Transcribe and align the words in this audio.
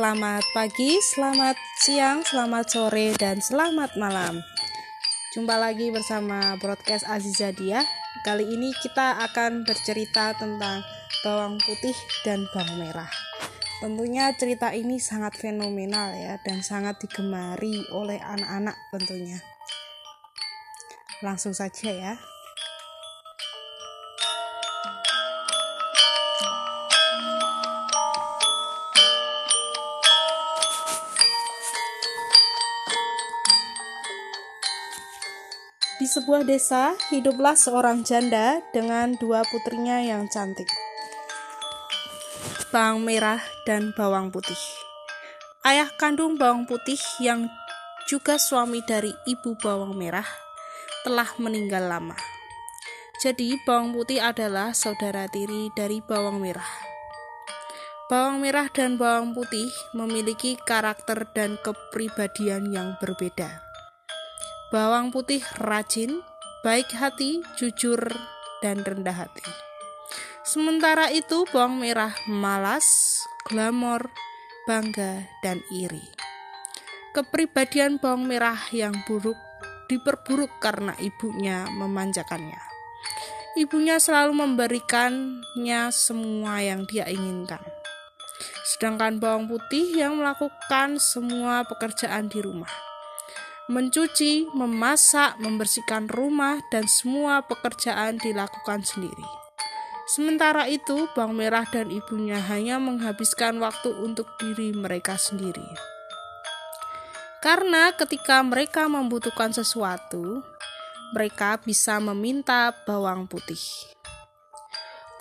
Selamat 0.00 0.48
pagi, 0.56 0.96
selamat 0.96 1.60
siang, 1.76 2.24
selamat 2.24 2.72
sore, 2.72 3.12
dan 3.20 3.36
selamat 3.36 4.00
malam. 4.00 4.40
Jumpa 5.36 5.60
lagi 5.60 5.92
bersama 5.92 6.56
broadcast 6.56 7.04
Aziza 7.04 7.52
Dia. 7.52 7.84
Kali 8.24 8.48
ini 8.48 8.72
kita 8.80 9.20
akan 9.28 9.68
bercerita 9.68 10.32
tentang 10.40 10.80
bawang 11.20 11.60
putih 11.60 11.92
dan 12.24 12.48
bawang 12.48 12.80
merah. 12.80 13.12
Tentunya 13.84 14.32
cerita 14.40 14.72
ini 14.72 14.96
sangat 14.96 15.36
fenomenal 15.36 16.16
ya 16.16 16.40
dan 16.48 16.64
sangat 16.64 16.96
digemari 17.04 17.84
oleh 17.92 18.16
anak-anak 18.24 18.80
tentunya. 18.96 19.36
Langsung 21.20 21.52
saja 21.52 21.92
ya. 21.92 22.16
Di 36.00 36.08
sebuah 36.08 36.48
desa, 36.48 36.96
hiduplah 37.12 37.52
seorang 37.52 38.00
janda 38.08 38.64
dengan 38.72 39.12
dua 39.20 39.44
putrinya 39.44 40.00
yang 40.00 40.32
cantik. 40.32 40.64
Bawang 42.72 43.04
merah 43.04 43.44
dan 43.68 43.92
bawang 43.92 44.32
putih. 44.32 44.56
Ayah 45.60 45.92
kandung 46.00 46.40
bawang 46.40 46.64
putih 46.64 46.96
yang 47.20 47.52
juga 48.08 48.40
suami 48.40 48.80
dari 48.80 49.12
ibu 49.28 49.52
bawang 49.60 49.92
merah 49.92 50.24
telah 51.04 51.28
meninggal 51.36 51.84
lama. 51.84 52.16
Jadi, 53.20 53.60
bawang 53.68 53.92
putih 53.92 54.24
adalah 54.24 54.72
saudara 54.72 55.28
tiri 55.28 55.68
dari 55.76 56.00
bawang 56.00 56.40
merah. 56.40 56.72
Bawang 58.08 58.40
merah 58.40 58.72
dan 58.72 58.96
bawang 58.96 59.36
putih 59.36 59.68
memiliki 59.92 60.56
karakter 60.64 61.28
dan 61.36 61.60
kepribadian 61.60 62.72
yang 62.72 62.96
berbeda. 62.96 63.69
Bawang 64.70 65.10
putih 65.10 65.42
rajin, 65.58 66.22
baik 66.62 66.94
hati, 66.94 67.42
jujur, 67.58 67.98
dan 68.62 68.86
rendah 68.86 69.26
hati. 69.26 69.42
Sementara 70.46 71.10
itu 71.10 71.42
bawang 71.50 71.82
merah 71.82 72.14
malas, 72.30 73.18
glamor, 73.50 74.14
bangga, 74.70 75.26
dan 75.42 75.58
iri. 75.74 76.06
Kepribadian 77.10 77.98
bawang 77.98 78.30
merah 78.30 78.62
yang 78.70 78.94
buruk 79.10 79.34
diperburuk 79.90 80.62
karena 80.62 80.94
ibunya 81.02 81.66
memanjakannya. 81.74 82.62
Ibunya 83.58 83.98
selalu 83.98 84.38
memberikannya 84.38 85.90
semua 85.90 86.62
yang 86.62 86.86
dia 86.86 87.10
inginkan. 87.10 87.66
Sedangkan 88.70 89.18
bawang 89.18 89.50
putih 89.50 89.98
yang 89.98 90.22
melakukan 90.22 91.02
semua 91.02 91.66
pekerjaan 91.66 92.30
di 92.30 92.38
rumah 92.38 92.89
mencuci, 93.70 94.50
memasak, 94.50 95.38
membersihkan 95.38 96.10
rumah, 96.10 96.58
dan 96.74 96.90
semua 96.90 97.46
pekerjaan 97.46 98.18
dilakukan 98.18 98.82
sendiri. 98.82 99.24
Sementara 100.10 100.66
itu, 100.66 101.06
bawang 101.14 101.38
merah 101.38 101.62
dan 101.70 101.86
ibunya 101.86 102.42
hanya 102.50 102.82
menghabiskan 102.82 103.62
waktu 103.62 103.94
untuk 104.02 104.26
diri 104.42 104.74
mereka 104.74 105.14
sendiri. 105.14 105.62
Karena 107.38 107.94
ketika 107.94 108.42
mereka 108.42 108.90
membutuhkan 108.90 109.54
sesuatu, 109.54 110.42
mereka 111.14 111.62
bisa 111.62 112.02
meminta 112.02 112.74
bawang 112.84 113.30
putih. 113.30 113.62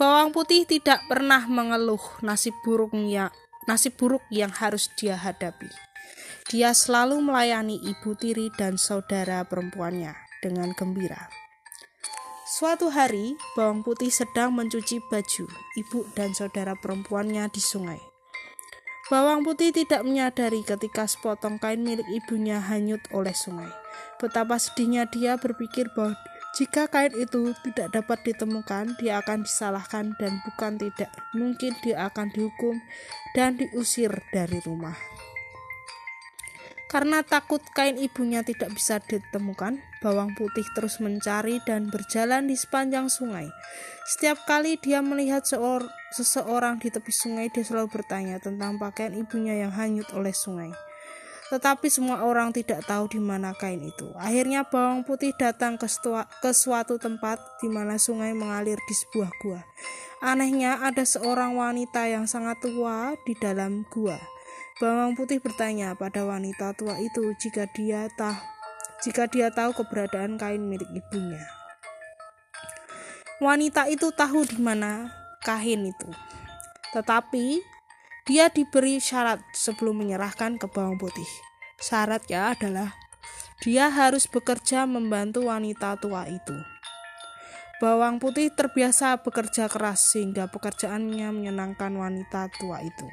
Bawang 0.01 0.33
putih 0.33 0.66
tidak 0.66 1.05
pernah 1.05 1.45
mengeluh 1.45 2.01
nasib 2.25 2.57
buruknya, 2.66 3.29
nasib 3.69 3.93
buruk 3.93 4.25
yang 4.33 4.49
harus 4.49 4.89
dia 4.97 5.13
hadapi. 5.13 5.88
Dia 6.49 6.73
selalu 6.73 7.21
melayani 7.21 7.77
ibu 7.77 8.17
tiri 8.17 8.49
dan 8.57 8.81
saudara 8.81 9.45
perempuannya 9.45 10.17
dengan 10.41 10.73
gembira. 10.73 11.29
Suatu 12.49 12.89
hari, 12.89 13.37
bawang 13.53 13.85
putih 13.85 14.09
sedang 14.09 14.57
mencuci 14.57 14.97
baju 15.13 15.45
ibu 15.77 15.99
dan 16.17 16.33
saudara 16.33 16.73
perempuannya 16.73 17.45
di 17.53 17.61
sungai. 17.61 18.01
Bawang 19.09 19.45
putih 19.45 19.69
tidak 19.69 20.01
menyadari 20.01 20.65
ketika 20.65 21.05
sepotong 21.05 21.61
kain 21.61 21.85
milik 21.85 22.05
ibunya 22.09 22.57
hanyut 22.57 23.01
oleh 23.13 23.33
sungai. 23.37 23.69
Betapa 24.17 24.57
sedihnya 24.57 25.05
dia 25.09 25.37
berpikir 25.37 25.93
bahwa 25.93 26.17
jika 26.57 26.89
kain 26.89 27.13
itu 27.13 27.53
tidak 27.61 27.93
dapat 27.93 28.25
ditemukan, 28.25 28.97
dia 28.97 29.21
akan 29.21 29.45
disalahkan 29.45 30.17
dan 30.17 30.41
bukan 30.41 30.81
tidak 30.81 31.13
mungkin 31.37 31.77
dia 31.85 32.09
akan 32.09 32.33
dihukum 32.33 32.81
dan 33.37 33.57
diusir 33.61 34.09
dari 34.33 34.57
rumah. 34.66 34.97
Karena 36.89 37.22
takut 37.22 37.61
kain 37.77 38.01
ibunya 38.01 38.41
tidak 38.41 38.73
bisa 38.73 38.97
ditemukan, 38.97 39.77
bawang 40.01 40.33
putih 40.33 40.66
terus 40.73 40.97
mencari 40.97 41.61
dan 41.61 41.94
berjalan 41.94 42.50
di 42.50 42.57
sepanjang 42.57 43.13
sungai. 43.13 43.45
Setiap 44.09 44.41
kali 44.50 44.81
dia 44.81 45.05
melihat 45.05 45.45
seor 45.45 45.85
seseorang 46.09 46.81
di 46.81 46.89
tepi 46.89 47.13
sungai, 47.13 47.53
dia 47.53 47.61
selalu 47.61 47.94
bertanya 47.94 48.41
tentang 48.41 48.81
pakaian 48.81 49.13
ibunya 49.13 49.61
yang 49.61 49.69
hanyut 49.69 50.09
oleh 50.17 50.33
sungai. 50.33 50.73
Tetapi 51.53 51.89
semua 51.94 52.25
orang 52.25 52.53
tidak 52.53 52.85
tahu 52.89 53.05
di 53.05 53.22
mana 53.22 53.53
kain 53.53 53.85
itu. 53.85 54.09
Akhirnya 54.17 54.66
bawang 54.66 55.05
putih 55.05 55.33
datang 55.38 55.78
ke, 55.78 55.85
ke 56.41 56.51
suatu 56.53 56.97
tempat 56.97 57.38
di 57.61 57.69
mana 57.69 58.01
sungai 58.01 58.33
mengalir 58.33 58.81
di 58.81 58.95
sebuah 58.97 59.29
gua. 59.41 59.61
Anehnya 60.25 60.81
ada 60.81 61.05
seorang 61.05 61.53
wanita 61.53 62.05
yang 62.05 62.25
sangat 62.25 62.57
tua 62.61 63.13
di 63.25 63.38
dalam 63.38 63.85
gua. 63.94 64.17
Bawang 64.79 65.12
putih 65.12 65.44
bertanya 65.44 65.91
pada 65.91 66.23
wanita 66.23 66.72
tua 66.72 66.95
itu 67.03 67.35
jika 67.35 67.67
dia 67.75 68.07
tahu 68.16 68.40
jika 69.03 69.28
dia 69.28 69.51
tahu 69.51 69.75
keberadaan 69.75 70.40
kain 70.40 70.63
milik 70.63 70.88
ibunya. 70.95 71.44
Wanita 73.44 73.91
itu 73.91 74.07
tahu 74.16 74.47
di 74.47 74.56
mana 74.59 75.12
kain 75.44 75.84
itu. 75.84 76.07
Tetapi 76.95 77.59
dia 78.23 78.47
diberi 78.47 79.03
syarat 79.03 79.44
sebelum 79.51 80.00
menyerahkan 80.00 80.56
ke 80.56 80.72
bawang 80.72 80.96
putih. 80.96 81.28
Syaratnya 81.79 82.56
adalah 82.56 82.96
dia 83.59 83.91
harus 83.91 84.31
bekerja 84.31 84.88
membantu 84.88 85.51
wanita 85.51 86.00
tua 86.00 86.23
itu. 86.28 86.55
Bawang 87.84 88.20
putih 88.20 88.52
terbiasa 88.52 89.23
bekerja 89.23 89.67
keras 89.72 90.11
sehingga 90.11 90.52
pekerjaannya 90.52 91.31
menyenangkan 91.35 91.96
wanita 91.96 92.47
tua 92.59 92.79
itu. 92.84 93.08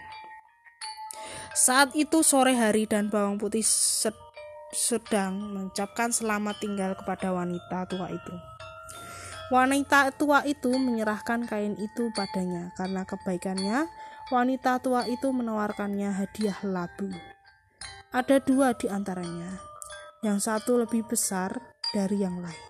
Saat 1.56 1.96
itu 1.96 2.20
sore 2.20 2.52
hari 2.52 2.84
dan 2.84 3.08
bawang 3.08 3.40
putih 3.40 3.64
sedang 4.76 5.40
mengucapkan 5.40 6.12
selamat 6.12 6.60
tinggal 6.60 6.92
kepada 7.00 7.32
wanita 7.32 7.88
tua 7.88 8.12
itu. 8.12 8.34
Wanita 9.48 10.12
tua 10.20 10.44
itu 10.44 10.68
menyerahkan 10.76 11.48
kain 11.48 11.72
itu 11.80 12.12
padanya 12.12 12.76
karena 12.76 13.08
kebaikannya. 13.08 13.88
Wanita 14.28 14.84
tua 14.84 15.08
itu 15.08 15.32
menawarkannya 15.32 16.12
hadiah 16.12 16.60
labu. 16.60 17.08
Ada 18.12 18.36
dua 18.44 18.76
di 18.76 18.92
antaranya, 18.92 19.56
yang 20.20 20.36
satu 20.36 20.76
lebih 20.76 21.08
besar 21.08 21.56
dari 21.96 22.20
yang 22.20 22.36
lain. 22.36 22.64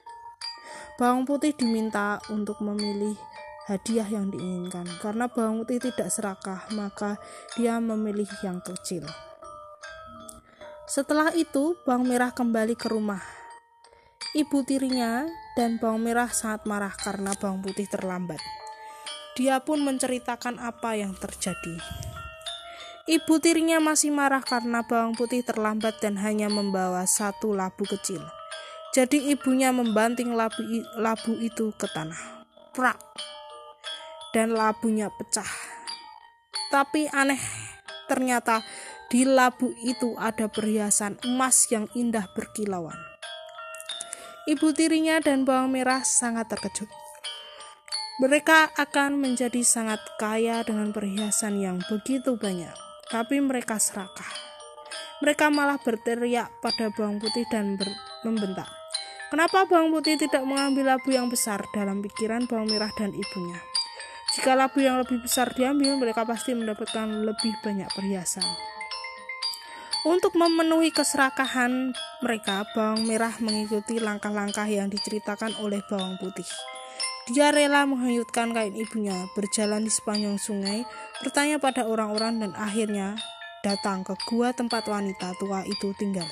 Bawang 0.95 1.27
putih 1.27 1.59
diminta 1.59 2.23
untuk 2.31 2.63
memilih 2.63 3.19
hadiah 3.67 4.07
yang 4.07 4.31
diinginkan. 4.31 4.87
Karena 5.03 5.27
bawang 5.27 5.63
putih 5.63 5.83
tidak 5.83 6.09
serakah, 6.09 6.71
maka 6.73 7.19
dia 7.59 7.83
memilih 7.83 8.31
yang 8.41 8.63
kecil. 8.63 9.05
Setelah 10.87 11.35
itu, 11.35 11.75
bawang 11.83 12.07
merah 12.07 12.31
kembali 12.31 12.79
ke 12.79 12.87
rumah. 12.87 13.21
Ibu 14.39 14.63
tirinya 14.63 15.27
dan 15.59 15.83
bawang 15.83 16.07
merah 16.07 16.31
sangat 16.31 16.63
marah 16.65 16.95
karena 16.95 17.35
bawang 17.35 17.59
putih 17.59 17.91
terlambat. 17.91 18.39
Dia 19.35 19.61
pun 19.61 19.83
menceritakan 19.83 20.63
apa 20.63 20.97
yang 20.97 21.13
terjadi. 21.19 21.77
Ibu 23.07 23.39
tirinya 23.39 23.79
masih 23.79 24.11
marah 24.11 24.43
karena 24.43 24.83
bawang 24.83 25.15
putih 25.15 25.43
terlambat 25.47 26.03
dan 26.03 26.19
hanya 26.19 26.51
membawa 26.51 27.07
satu 27.07 27.55
labu 27.55 27.87
kecil. 27.87 28.23
Jadi 28.95 29.31
ibunya 29.31 29.71
membanting 29.71 30.33
labu, 30.33 30.65
labu 30.97 31.37
itu 31.39 31.71
ke 31.77 31.87
tanah. 31.91 32.47
Prak! 32.73 32.99
Dan 34.37 34.53
labunya 34.53 35.09
pecah. 35.09 35.49
Tapi 36.69 37.09
aneh, 37.09 37.41
ternyata 38.05 38.61
di 39.09 39.25
labu 39.25 39.73
itu 39.81 40.13
ada 40.21 40.45
perhiasan 40.53 41.17
emas 41.25 41.73
yang 41.73 41.89
indah 41.97 42.29
berkilauan. 42.37 43.01
Ibu 44.45 44.77
tirinya 44.77 45.25
dan 45.25 45.49
bawang 45.49 45.73
merah 45.73 46.05
sangat 46.05 46.53
terkejut. 46.53 46.93
Mereka 48.21 48.77
akan 48.77 49.17
menjadi 49.17 49.65
sangat 49.65 50.05
kaya 50.21 50.61
dengan 50.69 50.93
perhiasan 50.93 51.57
yang 51.57 51.81
begitu 51.89 52.37
banyak, 52.37 52.77
tapi 53.09 53.41
mereka 53.41 53.81
serakah. 53.81 54.29
Mereka 55.25 55.49
malah 55.49 55.81
berteriak 55.81 56.53
pada 56.61 56.93
bawang 56.93 57.17
putih 57.17 57.49
dan 57.49 57.81
membentak. 58.21 58.69
Kenapa 59.33 59.65
bawang 59.65 59.91
putih 59.97 60.21
tidak 60.21 60.45
mengambil 60.45 60.97
labu 60.97 61.09
yang 61.09 61.27
besar 61.33 61.65
dalam 61.73 62.05
pikiran 62.05 62.45
bawang 62.45 62.69
merah 62.69 62.93
dan 63.01 63.11
ibunya? 63.17 63.76
Jika 64.37 64.53
labu 64.53 64.85
yang 64.85 65.01
lebih 65.01 65.25
besar 65.25 65.49
diambil, 65.57 65.97
mereka 65.97 66.29
pasti 66.29 66.53
mendapatkan 66.53 67.09
lebih 67.25 67.57
banyak 67.65 67.89
perhiasan. 67.97 68.45
Untuk 70.05 70.37
memenuhi 70.37 70.93
keserakahan 70.93 71.97
mereka, 72.21 72.69
bawang 72.77 73.09
merah 73.09 73.33
mengikuti 73.41 73.97
langkah-langkah 73.97 74.69
yang 74.69 74.93
diceritakan 74.93 75.57
oleh 75.65 75.81
bawang 75.89 76.21
putih. 76.21 76.45
Dia 77.33 77.49
rela 77.49 77.89
menghanyutkan 77.89 78.53
kain 78.53 78.77
ibunya, 78.77 79.25
berjalan 79.33 79.83
di 79.83 79.91
sepanjang 79.91 80.37
sungai, 80.37 80.85
bertanya 81.25 81.57
pada 81.57 81.89
orang-orang 81.89 82.45
dan 82.45 82.53
akhirnya 82.61 83.17
datang 83.65 84.05
ke 84.05 84.13
gua 84.29 84.53
tempat 84.53 84.85
wanita 84.85 85.33
tua 85.41 85.65
itu 85.65 85.97
tinggal. 85.97 86.29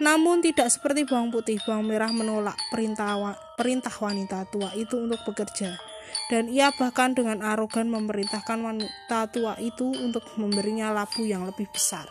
Namun 0.00 0.40
tidak 0.40 0.72
seperti 0.72 1.04
bawang 1.04 1.28
putih, 1.28 1.60
bawang 1.68 1.84
merah 1.84 2.08
menolak 2.08 2.56
perintah, 2.72 3.36
perintah 3.60 3.92
wanita 3.92 4.48
tua 4.48 4.72
itu 4.72 4.96
untuk 4.96 5.20
bekerja. 5.28 5.89
Dan 6.30 6.46
ia 6.46 6.70
bahkan 6.74 7.14
dengan 7.14 7.42
arogan 7.42 7.90
memerintahkan 7.90 8.58
wanita 8.62 9.30
tua 9.34 9.58
itu 9.58 9.90
untuk 9.90 10.22
memberinya 10.38 10.94
labu 10.94 11.26
yang 11.26 11.42
lebih 11.42 11.66
besar. 11.70 12.06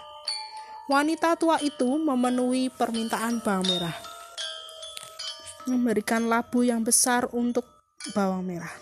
Wanita 0.89 1.37
tua 1.37 1.61
itu 1.61 1.85
memenuhi 2.01 2.73
permintaan 2.73 3.45
bawang 3.45 3.61
merah, 3.61 3.93
memberikan 5.69 6.25
labu 6.25 6.65
yang 6.65 6.81
besar 6.81 7.29
untuk 7.29 7.61
bawang 8.17 8.41
merah. 8.41 8.73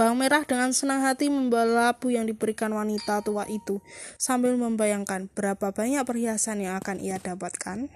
Bawang 0.00 0.16
merah 0.16 0.48
dengan 0.48 0.72
senang 0.72 1.04
hati 1.04 1.28
membawa 1.28 1.92
labu 1.92 2.08
yang 2.08 2.24
diberikan 2.24 2.72
wanita 2.72 3.20
tua 3.20 3.44
itu 3.52 3.84
sambil 4.16 4.56
membayangkan 4.56 5.28
berapa 5.28 5.76
banyak 5.76 6.00
perhiasan 6.08 6.64
yang 6.64 6.80
akan 6.80 6.96
ia 7.04 7.20
dapatkan. 7.20 7.92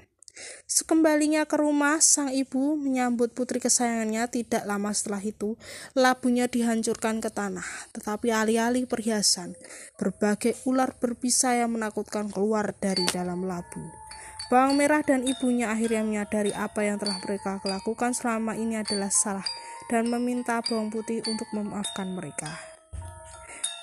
Sekembalinya 0.69 1.49
ke 1.49 1.57
rumah, 1.57 1.99
sang 2.05 2.29
ibu 2.29 2.77
menyambut 2.77 3.33
putri 3.33 3.57
kesayangannya 3.57 4.29
tidak 4.29 4.69
lama 4.69 4.93
setelah 4.93 5.25
itu, 5.25 5.57
labunya 5.97 6.45
dihancurkan 6.45 7.25
ke 7.25 7.33
tanah, 7.33 7.65
tetapi 7.97 8.29
alih-alih 8.29 8.85
perhiasan, 8.85 9.57
berbagai 9.97 10.61
ular 10.69 10.93
berbisa 11.01 11.57
yang 11.57 11.73
menakutkan 11.73 12.29
keluar 12.29 12.77
dari 12.77 13.09
dalam 13.09 13.49
labu. 13.49 13.81
Bawang 14.49 14.81
merah 14.81 15.05
dan 15.05 15.29
ibunya 15.29 15.69
akhirnya 15.69 16.01
menyadari 16.01 16.57
apa 16.57 16.81
yang 16.81 16.97
telah 16.97 17.21
mereka 17.21 17.61
lakukan 17.69 18.17
selama 18.17 18.57
ini 18.57 18.81
adalah 18.81 19.13
salah 19.13 19.45
dan 19.93 20.09
meminta 20.09 20.65
bawang 20.65 20.89
putih 20.89 21.21
untuk 21.29 21.49
memaafkan 21.53 22.17
mereka. 22.17 22.57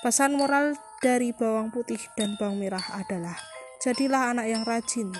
Pesan 0.02 0.38
moral 0.38 0.78
dari 1.02 1.30
bawang 1.34 1.70
putih 1.70 1.98
dan 2.14 2.34
bawang 2.38 2.62
merah 2.62 2.82
adalah, 2.94 3.38
jadilah 3.82 4.34
anak 4.34 4.46
yang 4.50 4.62
rajin, 4.62 5.10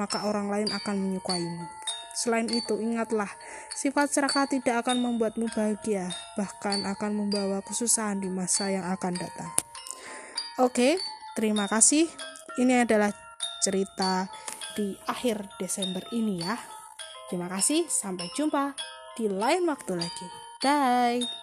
maka 0.00 0.24
orang 0.24 0.48
lain 0.48 0.68
akan 0.72 0.96
menyukaimu. 0.98 1.66
Selain 2.12 2.44
itu, 2.52 2.76
ingatlah, 2.76 3.28
sifat 3.72 4.12
serakah 4.12 4.44
tidak 4.44 4.84
akan 4.84 5.00
membuatmu 5.00 5.48
bahagia, 5.48 6.12
bahkan 6.36 6.84
akan 6.84 7.16
membawa 7.16 7.64
kesusahan 7.64 8.20
di 8.20 8.28
masa 8.28 8.68
yang 8.68 8.84
akan 8.84 9.16
datang. 9.16 9.50
Oke, 10.60 11.00
terima 11.32 11.64
kasih. 11.64 12.04
Ini 12.60 12.84
adalah 12.84 13.16
cerita 13.64 14.28
di 14.76 14.92
akhir 15.08 15.56
Desember 15.56 16.04
ini 16.12 16.44
ya. 16.44 16.60
Terima 17.32 17.48
kasih, 17.48 17.88
sampai 17.88 18.28
jumpa 18.36 18.76
di 19.16 19.32
lain 19.32 19.64
waktu 19.64 19.96
lagi. 19.96 20.26
Bye. 20.60 21.41